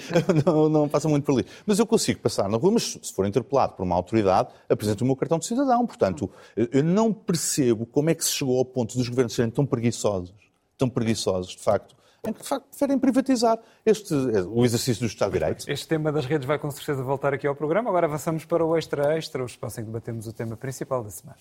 [0.44, 1.46] Não, não passo muito por ali.
[1.66, 5.06] Mas eu consigo passar na rua, mas se for interpelado por uma autoridade, apresento o
[5.06, 5.86] meu cartão de cidadão.
[5.86, 9.66] Portanto, eu não percebo como é que se chegou ao ponto dos governos serem tão
[9.66, 10.32] preguiçosos,
[10.76, 11.94] tão preguiçosos, de facto,
[12.26, 15.64] em que de facto preferem privatizar este, o exercício do Estado de Direito.
[15.70, 17.88] Este tema das redes vai com certeza voltar aqui ao programa.
[17.88, 21.10] Agora avançamos para o Extra Extra, o espaço em que debatemos o tema principal da
[21.10, 21.38] semana.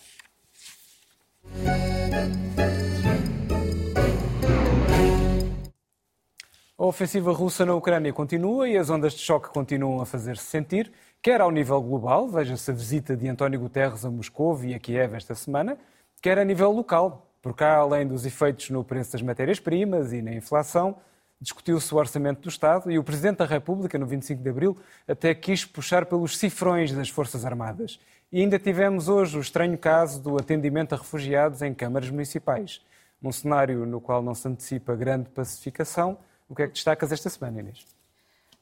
[6.77, 10.89] A ofensiva russa na Ucrânia continua e as ondas de choque continuam a fazer-se sentir,
[11.21, 15.13] quer ao nível global, veja-se a visita de António Guterres a Moscou e a Kiev
[15.13, 15.77] esta semana,
[16.21, 20.33] quer a nível local, por cá, além dos efeitos no preço das matérias-primas e na
[20.33, 20.97] inflação,
[21.39, 25.33] discutiu-se o orçamento do Estado e o Presidente da República, no 25 de abril, até
[25.33, 27.99] quis puxar pelos cifrões das Forças Armadas.
[28.31, 32.81] E ainda tivemos hoje o estranho caso do atendimento a refugiados em câmaras municipais.
[33.21, 37.29] Num cenário no qual não se antecipa grande pacificação, o que é que destacas esta
[37.29, 37.85] semana, Inês?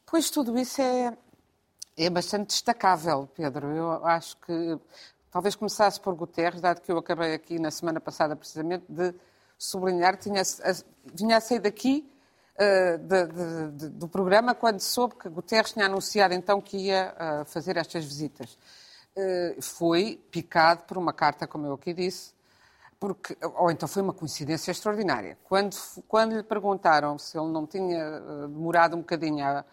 [0.06, 1.18] Pois tudo isso é,
[1.98, 3.68] é bastante destacável, Pedro.
[3.68, 4.80] Eu acho que
[5.32, 9.13] Talvez começasse por Guterres, dado que eu acabei aqui na semana passada precisamente de
[9.58, 10.42] sublinhar, tinha,
[11.13, 12.10] vinha a sair daqui
[12.56, 17.13] uh, de, de, de, do programa quando soube que Guterres tinha anunciado então que ia
[17.13, 18.58] uh, fazer estas visitas.
[19.18, 22.34] Uh, foi picado por uma carta, como eu aqui disse,
[23.00, 25.38] porque, ou então foi uma coincidência extraordinária.
[25.44, 25.76] Quando,
[26.08, 29.66] quando lhe perguntaram se ele não tinha demorado um bocadinho a,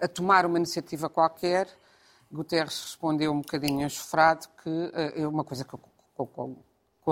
[0.00, 1.66] a tomar uma iniciativa qualquer,
[2.30, 5.80] Guterres respondeu um bocadinho enxofrado que é uma coisa que eu,
[6.14, 6.56] com,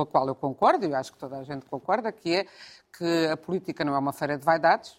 [0.01, 2.47] a qual eu concordo, e acho que toda a gente concorda, que é
[2.97, 4.99] que a política não é uma feira de vaidades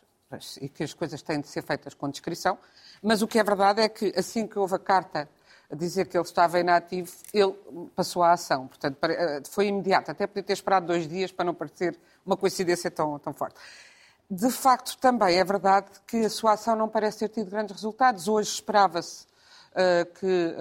[0.62, 2.58] e que as coisas têm de ser feitas com discrição,
[3.02, 5.30] mas o que é verdade é que assim que houve a carta
[5.72, 7.54] a dizer que ele estava inativo, ele
[7.96, 8.68] passou à ação.
[8.68, 10.10] Portanto, eh, foi imediato.
[10.10, 13.56] Até podia ter esperado dois dias para não parecer uma coincidência tão, tão forte.
[14.30, 18.28] De facto, também é verdade que a sua ação não parece ter tido grandes resultados.
[18.28, 19.28] Hoje esperava-se
[20.20, 20.56] que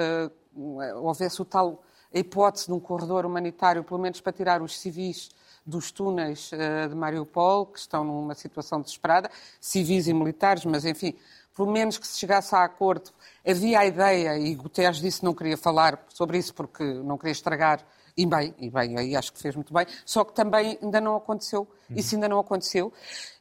[0.54, 5.30] uh, houvesse o tal hipótese de um corredor humanitário, pelo menos para tirar os civis
[5.64, 6.50] dos túneis
[6.88, 11.14] de Mariupol, que estão numa situação desesperada, civis e militares, mas enfim,
[11.54, 13.10] pelo menos que se chegasse a acordo.
[13.46, 17.84] Havia a ideia, e Guterres disse não queria falar sobre isso porque não queria estragar,
[18.16, 21.16] e bem, e bem, aí acho que fez muito bem, só que também ainda não
[21.16, 21.96] aconteceu, uhum.
[21.96, 22.92] isso ainda não aconteceu,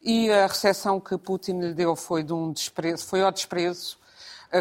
[0.02, 4.07] e a recepção que Putin lhe deu foi de um desprezo, foi ao desprezo, eh,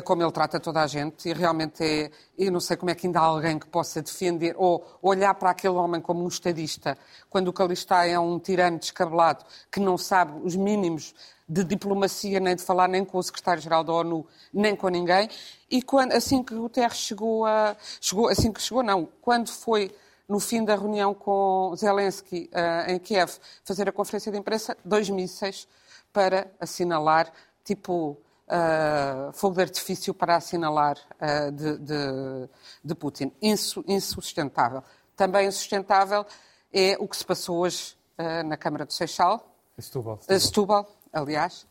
[0.04, 2.10] como ele trata toda a gente, e realmente é.
[2.38, 5.50] Eu não sei como é que ainda há alguém que possa defender ou olhar para
[5.50, 6.98] aquele homem como um estadista,
[7.30, 11.14] quando o que ali está é um tirano descabelado que não sabe os mínimos
[11.48, 15.28] de diplomacia, nem de falar nem com o secretário-geral da ONU, nem com ninguém.
[15.70, 17.76] E quando, assim que Guterres chegou a.
[18.00, 19.94] Chegou, assim que chegou, não, quando foi
[20.28, 23.30] no fim da reunião com Zelensky uh, em Kiev
[23.64, 25.68] fazer a conferência de imprensa, dois mísseis
[26.12, 27.32] para assinalar,
[27.64, 32.48] tipo uh, fogo de artifício para assinalar uh, de, de,
[32.84, 33.32] de, Putin.
[33.42, 34.82] Insu, insustentável.
[35.14, 36.26] Também insustentável
[36.72, 39.56] é o que se passou hoje uh, na Câmara do Seixal.
[39.78, 40.20] Setúbal.
[40.22, 41.66] Setúbal, aliás.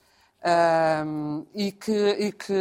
[0.45, 2.53] Um, e, que, e, que,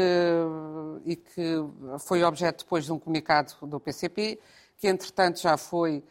[1.05, 1.57] e que
[1.99, 4.41] foi objeto depois de um comunicado do PCP,
[4.79, 6.03] que entretanto já foi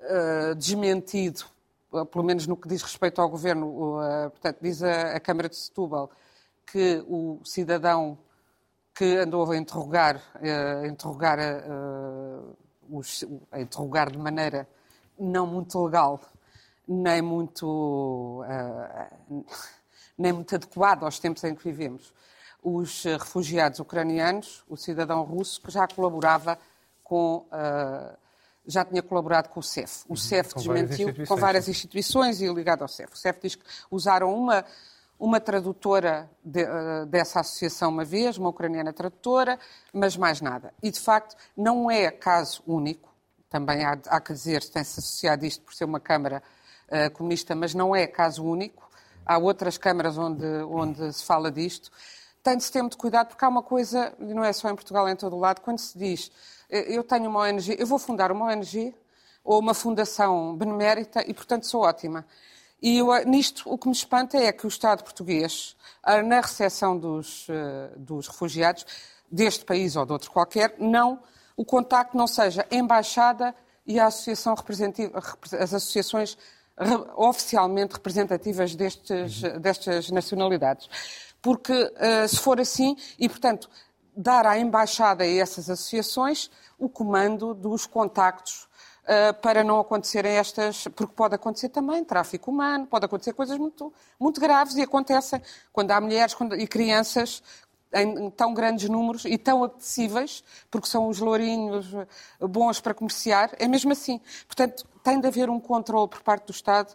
[0.00, 1.44] uh, desmentido,
[2.10, 3.66] pelo menos no que diz respeito ao governo.
[3.68, 6.10] Uh, portanto, diz a, a, Câmara de Setúbal
[6.66, 8.18] que o cidadão
[8.94, 11.38] que andou a interrogar, uh, interrogar,
[12.90, 14.68] os, a interrogar de maneira
[15.18, 16.20] não muito legal,
[16.86, 18.42] nem muito
[20.16, 22.12] nem muito adequado aos tempos em que vivemos.
[22.62, 26.58] Os eh, refugiados ucranianos, o cidadão russo que já colaborava
[27.02, 27.46] com.
[28.64, 30.04] Já tinha colaborado com o CEF.
[30.06, 33.12] O uhum, CEF desmentiu com várias instituições e ligado ao CEF.
[33.12, 34.64] O CEF diz que usaram uma,
[35.18, 39.58] uma tradutora de, uh, dessa associação uma vez, uma ucraniana tradutora,
[39.92, 40.74] mas mais nada.
[40.82, 43.12] E, de facto, não é caso único.
[43.48, 46.42] Também há, há que dizer, tem-se associado isto por ser uma Câmara
[46.88, 48.90] uh, comunista, mas não é caso único
[49.24, 51.90] há outras câmaras onde, onde se fala disto,
[52.42, 54.74] tem de se ter muito cuidado, porque há uma coisa, e não é só em
[54.74, 56.30] Portugal, é em todo o lado, quando se diz
[56.68, 58.94] eh, eu tenho uma ONG, eu vou fundar uma ONG
[59.44, 62.26] ou uma fundação benemérita e, portanto, sou ótima.
[62.82, 66.40] E eu, eh, nisto o que me espanta é que o Estado português, eh, na
[66.40, 67.46] recepção dos,
[67.96, 68.84] dos refugiados,
[69.30, 71.20] deste país ou de outro qualquer, não,
[71.56, 73.54] o contacto não seja a embaixada
[73.86, 74.54] e a associação
[75.58, 76.36] as associações
[77.16, 79.60] oficialmente representativas destes, uhum.
[79.60, 80.88] destas nacionalidades.
[81.40, 81.72] Porque
[82.28, 83.70] se for assim, e portanto,
[84.16, 88.68] dar à embaixada e a essas associações o comando dos contactos
[89.40, 94.40] para não acontecerem estas, porque pode acontecer também tráfico humano, pode acontecer coisas muito, muito
[94.40, 97.42] graves e acontecem quando há mulheres e crianças
[97.94, 101.86] em tão grandes números e tão apetecíveis, porque são os lourinhos
[102.40, 104.20] bons para comerciar, é mesmo assim.
[104.46, 106.94] Portanto, tem de haver um controle por parte do Estado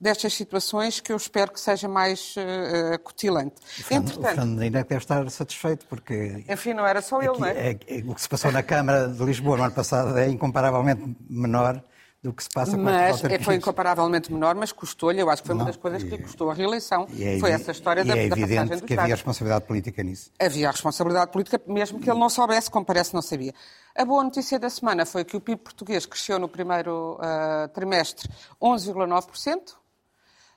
[0.00, 3.56] destas situações que eu espero que seja mais uh, acutilante.
[3.80, 6.44] O Fernando ainda deve estar satisfeito porque...
[6.48, 7.70] Enfim, não era só ele, não é?
[7.70, 7.70] é?
[7.70, 7.98] é?
[8.06, 11.82] O que se passou na Câmara de Lisboa no ano passado é incomparavelmente menor
[12.22, 15.46] do que se passa com Mas é, foi incomparavelmente menor, mas custou-lhe, eu acho que
[15.46, 17.06] foi não, uma das coisas que lhe custou a reeleição.
[17.18, 20.30] É, foi essa história da, é da passagem do que havia responsabilidade política nisso.
[20.38, 23.54] Havia responsabilidade política, mesmo que ele não soubesse, como parece não sabia.
[23.96, 28.28] A boa notícia da semana foi que o PIB português cresceu no primeiro uh, trimestre
[28.60, 29.74] 11,9%.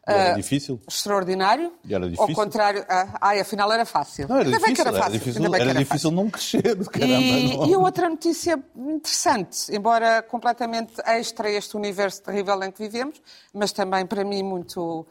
[0.08, 0.80] E era uh, difícil?
[0.88, 1.74] Extraordinário.
[1.86, 2.26] E era difícil?
[2.30, 4.28] Ao contrário, uh, ai, afinal era fácil.
[4.28, 5.04] Não, era Ainda difícil, era, fácil.
[5.04, 7.14] era difícil, era era difícil não crescer, caramba.
[7.14, 7.68] E, não.
[7.68, 13.22] e outra notícia interessante, embora completamente extra este universo terrível em que vivemos,
[13.54, 15.06] mas também para mim muito,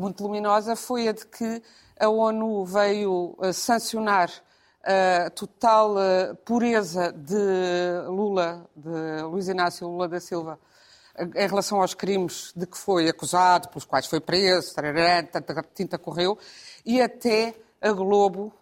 [0.00, 1.62] muito luminosa, foi a de que
[1.98, 4.30] a ONU veio uh, sancionar
[4.82, 10.58] a total uh, pureza de Lula, de Luiz Inácio Lula da Silva,
[11.18, 15.98] em relação aos crimes de que foi acusado, pelos quais foi preso, tarará, tanta tinta
[15.98, 16.38] correu,
[16.84, 18.52] e até a Globo,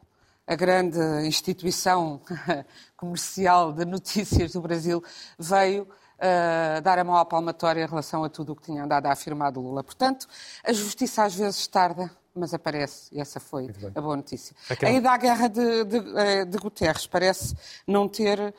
[0.47, 2.21] a grande instituição
[2.97, 5.03] comercial de notícias do Brasil,
[5.39, 9.07] veio uh, dar a mão à palmatória em relação a tudo o que tinha andado
[9.07, 9.83] a afirmar do Lula.
[9.83, 10.27] Portanto,
[10.65, 14.55] a justiça às vezes tarda, mas aparece, e essa foi a boa notícia.
[14.69, 14.89] Raquel.
[14.89, 17.55] A ida à guerra de, de, eh, de Guterres parece
[17.87, 18.55] não ter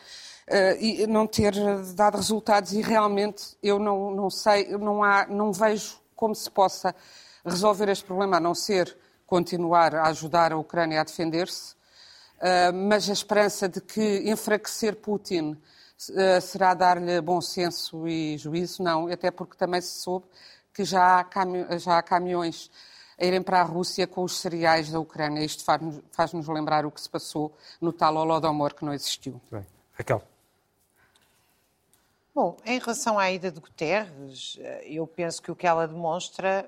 [0.49, 1.53] uh, não ter
[1.95, 6.95] dado resultados e realmente eu não, não sei, não, há, não vejo como se possa
[7.45, 13.09] resolver este problema, a não ser continuar a ajudar a Ucrânia a defender-se, uh, mas
[13.09, 15.51] a esperança de que enfraquecer Putin
[16.09, 20.25] uh, será dar-lhe bom senso e juízo, não, até porque também se soube
[20.73, 22.71] que já há, já há caminhões
[23.19, 25.43] a irem para a Rússia com os cereais da Ucrânia.
[25.43, 29.39] Isto faz-nos faz lembrar o que se passou no tal Holodomor que não existiu.
[29.51, 29.65] Bem.
[29.93, 30.32] Raquel.
[32.35, 36.67] Bom, em relação à ida de Guterres, eh, eu penso que o que ela demonstra.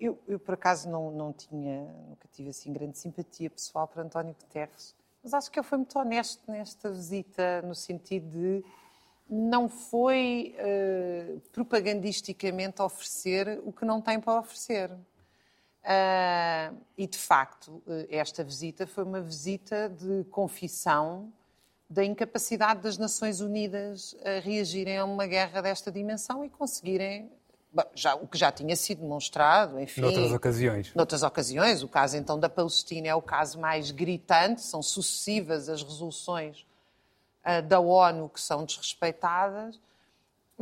[0.00, 4.34] Eu, eu por acaso, não, não tinha, nunca tive assim grande simpatia pessoal para António
[4.34, 8.64] Guterres, mas acho que ele foi muito honesto nesta visita, no sentido de
[9.28, 14.90] não foi uh, propagandisticamente oferecer o que não tem para oferecer.
[14.90, 21.32] Uh, e, de facto, esta visita foi uma visita de confissão
[21.90, 27.28] da incapacidade das Nações Unidas a reagirem a uma guerra desta dimensão e conseguirem
[27.72, 30.00] Bom, já, o que já tinha sido demonstrado, enfim.
[30.00, 30.94] Noutras ocasiões.
[30.94, 31.82] Noutras ocasiões.
[31.84, 34.60] O caso, então, da Palestina é o caso mais gritante.
[34.60, 36.66] São sucessivas as resoluções
[37.44, 39.78] uh, da ONU que são desrespeitadas.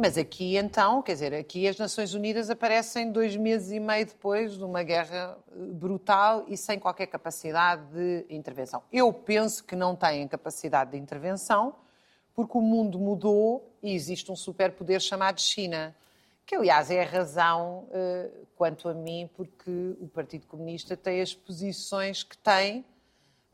[0.01, 4.57] Mas aqui, então, quer dizer, aqui as Nações Unidas aparecem dois meses e meio depois
[4.57, 8.81] de uma guerra eh, brutal e sem qualquer capacidade de intervenção.
[8.93, 11.75] Eu penso que não têm capacidade de intervenção
[12.33, 15.93] porque o mundo mudou e existe um superpoder chamado China,
[16.47, 21.35] que aliás é a razão, uh, quanto a mim, porque o Partido Comunista tem as
[21.35, 22.85] posições que tem,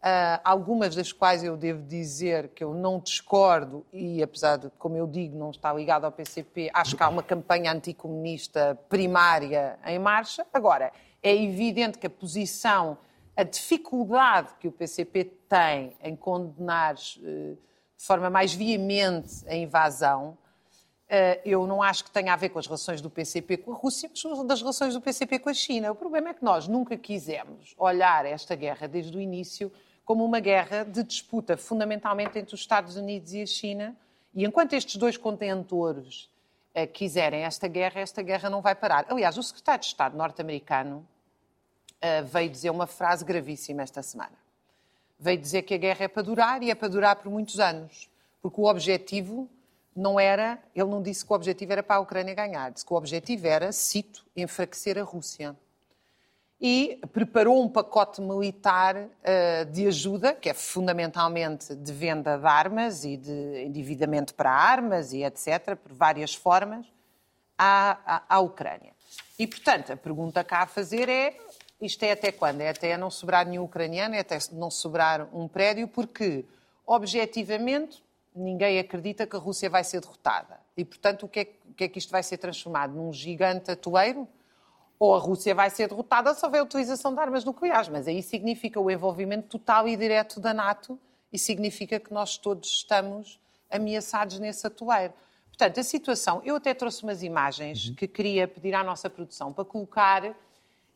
[0.04, 4.96] uh, algumas das quais eu devo dizer que eu não discordo, e apesar de, como
[4.96, 9.98] eu digo, não estar ligado ao PCP, acho que há uma campanha anticomunista primária em
[9.98, 10.46] marcha.
[10.52, 12.98] Agora, é evidente que a posição,
[13.34, 17.56] a dificuldade que o PCP tem em condenar uh,
[17.96, 20.36] de forma mais veemente a invasão,
[21.08, 23.74] eh, eu não acho que tenha a ver com as relações do PCP com a
[23.74, 25.92] Rússia, mas das relações do PCP com a China.
[25.92, 29.70] O problema é que nós nunca quisemos olhar esta guerra desde o início
[30.04, 33.96] como uma guerra de disputa fundamentalmente entre os Estados Unidos e a China.
[34.34, 36.28] E enquanto estes dois contentores
[36.74, 39.06] uh, quiserem esta guerra, esta guerra não vai parar.
[39.08, 41.06] Aliás, o secretário de Estado norte-americano
[41.96, 44.36] uh, veio dizer uma frase gravíssima esta semana.
[45.18, 48.10] Veio dizer que a guerra é para durar e é para durar por muitos anos,
[48.42, 49.48] porque o objetivo
[49.94, 52.92] não era, ele não disse que o objetivo era para a Ucrânia ganhar, disse que
[52.92, 55.56] o objetivo era, cito, enfraquecer a Rússia.
[56.60, 63.04] E preparou um pacote militar uh, de ajuda, que é fundamentalmente de venda de armas
[63.04, 66.86] e de endividamento para armas e etc., por várias formas,
[67.58, 68.92] à, à, à Ucrânia.
[69.38, 71.36] E, portanto, a pergunta cá a fazer é:
[71.80, 72.60] isto é até quando?
[72.60, 76.44] É até não sobrar nenhum ucraniano, é até não sobrar um prédio, porque,
[76.86, 78.02] objetivamente,
[78.34, 80.58] ninguém acredita que a Rússia vai ser derrotada.
[80.76, 82.94] E, portanto, o que, é, o que é que isto vai ser transformado?
[82.94, 84.28] Num gigante atoeiro?
[85.04, 87.88] Ou a Rússia vai ser derrotada se houver utilização de armas nucleares.
[87.88, 90.98] Mas aí significa o envolvimento total e direto da NATO
[91.32, 93.40] e significa que nós todos estamos
[93.70, 95.12] ameaçados nesse atoeiro.
[95.48, 96.40] Portanto, a situação...
[96.44, 97.94] Eu até trouxe umas imagens uhum.
[97.94, 100.22] que queria pedir à nossa produção para colocar,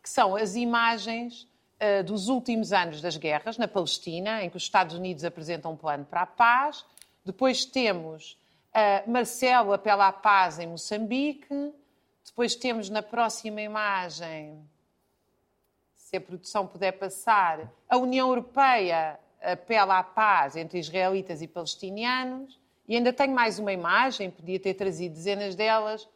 [0.03, 1.47] que são as imagens
[1.81, 5.77] uh, dos últimos anos das guerras na Palestina, em que os Estados Unidos apresentam um
[5.77, 6.85] plano para a paz
[7.29, 8.39] depois temos
[8.73, 11.47] uh, Marcelo apela à paz em Moçambique.
[12.29, 14.63] Depois temos na próxima imagem,
[15.95, 22.59] se a produção puder passar, a União Europeia apela à paz entre israelitas e palestinianos.
[22.87, 26.09] E ainda tenho mais uma imagem, podia ter trazido dezenas delas,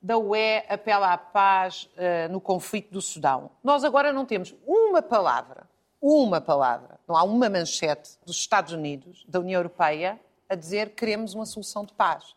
[0.00, 3.50] da UE apela à paz uh, no conflito do Sudão.
[3.62, 5.68] Nós agora não temos uma palavra,
[6.00, 10.96] uma palavra, não há uma manchete dos Estados Unidos, da União Europeia, a dizer que
[10.96, 12.36] queremos uma solução de paz.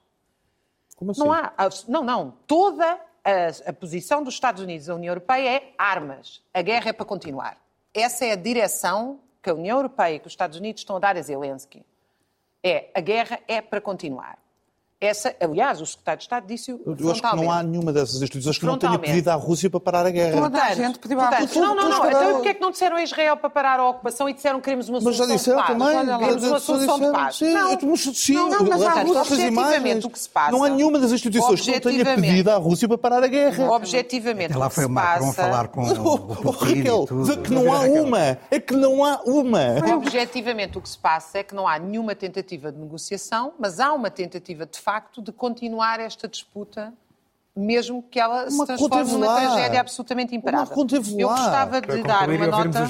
[0.96, 1.22] Como assim?
[1.22, 1.54] Não há.
[1.88, 2.34] Não, não.
[2.46, 3.00] Toda
[3.30, 6.42] a, a posição dos Estados Unidos e da União Europeia é armas.
[6.54, 7.58] A guerra é para continuar.
[7.94, 11.00] Essa é a direção que a União Europeia e que os Estados Unidos estão a
[11.00, 11.86] dar a Zelensky.
[12.64, 14.38] É, a guerra é para continuar.
[15.02, 18.16] Essa, aliás, o secretário de Estado disse o Eu acho que não há nenhuma dessas
[18.16, 20.42] instituições que não tenha pedido à Rússia para parar a guerra.
[20.42, 21.62] Toda a gente pediu à Rússia.
[21.62, 22.06] Não, não, não.
[22.06, 24.66] Então porquê é que não disseram a Israel para parar a ocupação e disseram que
[24.66, 25.40] queremos uma solução de paz?
[25.40, 26.20] Mas já disseram também.
[26.20, 27.36] Queremos uma solução de paz.
[27.38, 30.52] Sim, não, mas, sim, não, não, mas há objetivamente o que se passa...
[30.52, 33.72] Não há nenhuma das instituições que não tenha pedido à Rússia para parar a guerra.
[33.72, 37.08] Objetivamente Até lá foi o Macron falar com o Raquel,
[37.42, 38.38] que não há uma.
[38.52, 39.96] É que não há uma.
[39.96, 43.94] Objetivamente o que se passa é que não há nenhuma tentativa de negociação, mas há
[43.94, 46.92] uma tentativa de facto de continuar esta disputa
[47.56, 50.76] mesmo que ela uma se transforme numa tragédia absolutamente imparável.
[50.78, 52.88] Eu gostava de dar uma nota,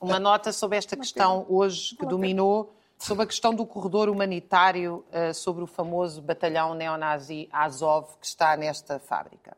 [0.00, 5.32] uma nota sobre esta questão hoje que dominou, sobre a questão do corredor humanitário, uh,
[5.32, 9.56] sobre o famoso batalhão neonazi Azov que está nesta fábrica.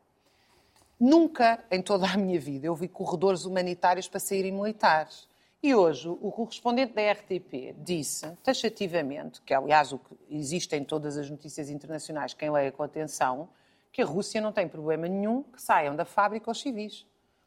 [0.99, 5.27] Nunca em toda a minha vida eu vi corredores humanitários para saírem militares.
[5.63, 11.17] E hoje o correspondente da RTP disse taxativamente, que aliás o que existe em todas
[11.17, 13.47] as notícias internacionais, quem leia com atenção,
[13.89, 17.05] que a Rússia não tem problema nenhum que saiam da fábrica os civis.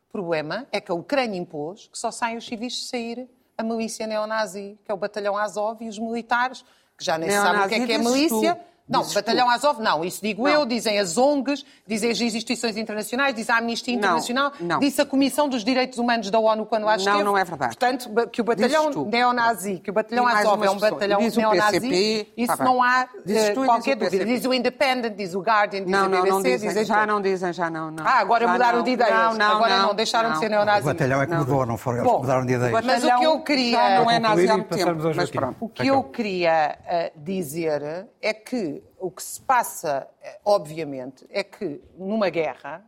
[0.09, 3.63] O problema é que a Ucrânia impôs que só saiam os civis de sair a
[3.63, 6.65] milícia neonazi, que é o batalhão Azov, e os militares,
[6.97, 8.55] que já nem sabem o que é que é milícia.
[8.55, 10.51] Tu não, Batalhão Azov não, isso digo não.
[10.51, 14.79] eu, dizem as ONGs, dizem as instituições internacionais, diz a Amnistia Internacional, não, não.
[14.79, 17.19] disse a Comissão dos Direitos Humanos da ONU quando lá esteve.
[17.19, 17.77] Não, não é verdade.
[17.77, 22.33] Portanto, que o batalhão neonazi, que o batalhão Azov é um batalhão diz neonazi, PCP,
[22.37, 24.25] isso tá não há uh, qualquer dúvida.
[24.25, 27.07] Diz o Independent, diz o Guardian, diz não, a BBC, não, não dizem, dizem, já
[27.07, 28.07] não dizem, já não, não.
[28.07, 28.85] Ah, agora já mudaram não.
[28.85, 29.13] de ideias.
[29.13, 30.83] Não, não, agora não, não, deixaram de ser neonazi.
[30.83, 32.85] O batalhão é que mudou, não foram eles que mudaram de ideias.
[32.85, 33.77] Mas o que eu queria...
[33.77, 35.57] Já não é nazi há muito tempo, mas pronto.
[35.59, 36.79] O que eu queria
[37.17, 42.85] dizer é que o que se passa, eh, obviamente, é que numa guerra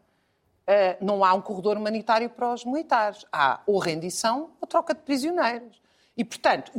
[0.67, 3.25] eh, não há um corredor humanitário para os militares.
[3.33, 5.81] Há ou rendição ou troca de prisioneiros.
[6.17, 6.73] E, portanto,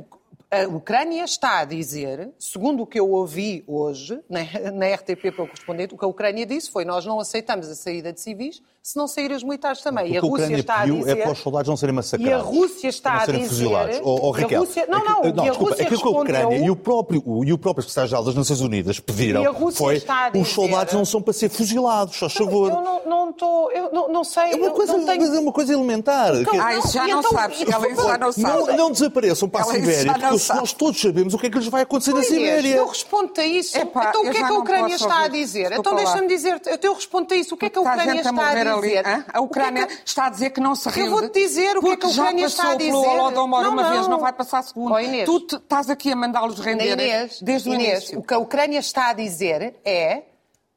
[0.51, 5.93] a Ucrânia está a dizer, segundo o que eu ouvi hoje na, RTP pelo correspondente,
[5.93, 9.07] o que a Ucrânia disse foi nós não aceitamos a saída de civis se não
[9.07, 10.11] saírem os militares também.
[10.13, 11.11] E a a Rússia Ucrânia está a pediu dizer...
[11.11, 12.31] é para os soldados não serem massacrados.
[12.31, 13.49] E a Rússia está não a serem dizer...
[13.53, 13.99] fuzilados.
[14.01, 14.85] Ou, ou e a Raquel, Rússia...
[14.89, 16.69] Não, é que- não, não, e a desculpa, Rússia aquilo que a Ucrânia respondeu- e
[16.71, 19.95] o próprio, o, e o próprio secretário-geral das Nações Unidas pediram E a Rússia foi
[19.97, 22.69] está a dizer- os soldados não são para ser fuzilados, só favor.
[22.71, 23.71] Eu não não estou...
[23.71, 24.53] Eu não, não sei...
[24.53, 25.21] É uma eu coisa, não tenho...
[25.21, 26.33] mas é uma coisa elementar.
[26.35, 27.61] Então, Que- Ah, isso já não então- sabes.
[27.61, 28.31] Ela já não não,
[28.65, 28.77] sabe.
[28.77, 31.67] não desapareçam para a Sibéria, não porque nós todos sabemos o que é que lhes
[31.67, 32.75] vai acontecer na Sibéria.
[32.77, 33.77] Eu respondo-te a isso.
[33.77, 35.71] Então o que é que a não Ucrânia está a dizer?
[35.71, 37.53] Então deixa-me dizer, eu eu respondo-te a isso.
[37.53, 38.87] O que é que a Está Ucrânia a está a morrer ali.
[38.89, 39.25] dizer?
[39.33, 41.09] A Ucrânia O que é que- está a dizer que não se rende.
[41.09, 43.07] vou-te dizer o que é porque que a Ucrânia já está a passou pelo dizer.
[43.19, 44.09] Holodomor Não, uma vez, não.
[44.09, 44.93] não vai passar a segunda.
[44.95, 45.25] Ó, Inês.
[45.25, 48.19] Tu estás aqui a mandá-los render Inês, desde o Inês, início.
[48.19, 50.23] o que a Ucrânia está a dizer é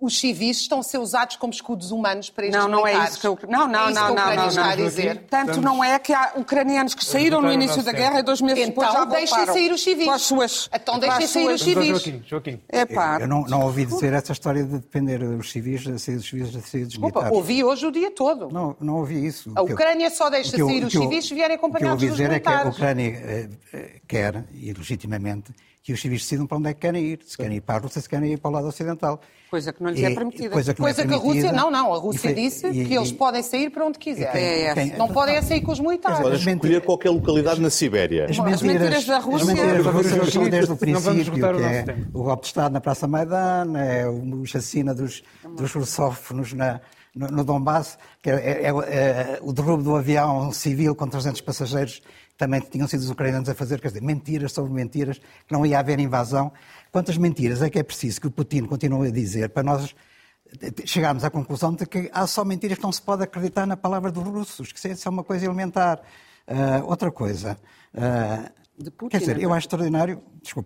[0.02, 3.12] os civis estão a ser usados como escudos humanos para estes Não, não é militares.
[3.12, 3.38] isso que eu...
[3.48, 4.70] Não, não, é isso não, que a não, Ucrânia não, está não.
[4.70, 5.24] a dizer.
[5.30, 8.40] Tanto Vamos- não é que há ucranianos que saíram no início da guerra e dois
[8.40, 9.52] meses depois já Então deixem voltaram.
[9.54, 10.04] sair os civis.
[10.06, 10.70] Com as suas...
[10.74, 11.86] Então deixem sair os civis.
[12.02, 12.22] Joaquim.
[12.26, 12.60] Joaquim.
[12.72, 16.28] Epá, Eu não, não ouvi dizer essa história de depender dos civis, da saída dos
[16.28, 17.36] civis, da saída dos Opa, militares.
[17.36, 18.48] ouvi hoje o dia todo.
[18.50, 19.52] Não, não ouvi isso.
[19.54, 22.08] A Ucrânia só deixa eu- sair os civis se vierem O que eu acompanhados ouvi
[22.08, 22.76] dos dizer é que a militares.
[22.76, 27.20] Ucrânia eh, quer, e legitimamente, que os civis decidam para onde é que querem ir.
[27.26, 29.20] Se querem ir para a Rússia, se querem ir para o lado ocidental.
[29.50, 30.50] Coisa que não lhes E- é permitida.
[30.50, 32.84] Coisa que, não é Coisa que a Rússia, não, não, a Rússia foi- disse e-
[32.86, 34.32] que eles e- podem sair para onde quiserem.
[34.32, 36.18] quem- É, quem- Não podem é sair com os militares.
[36.18, 38.24] Podem As escolher qualquer localidade na Sibéria.
[38.24, 41.82] As mentiras mentiras, da Rússia- as mentiras da Rússia são desde o princípio, que é
[41.82, 42.00] tempo.
[42.18, 45.22] o golpe de Estado na Praça Maidan, é o chacina dos,
[45.56, 46.80] dos russófonos na,
[47.14, 52.00] no, no Donbass, que é, é- é o derrubo do avião civil com 300 passageiros,
[52.30, 55.64] que também tinham sido os ucranianos a fazer, quer dizer, mentiras sobre mentiras, que não
[55.66, 56.50] ia haver invasão.
[56.92, 59.94] Quantas mentiras é que é preciso que o Putin continue a dizer para nós
[60.84, 64.12] chegarmos à conclusão de que há só mentiras que não se pode acreditar na palavra
[64.12, 66.02] dos russos, que isso é uma coisa elementar.
[66.46, 67.58] Ah, outra coisa,
[68.78, 69.44] De Putin, quer dizer, é?
[69.44, 70.60] eu acho extraordinário, desculpa,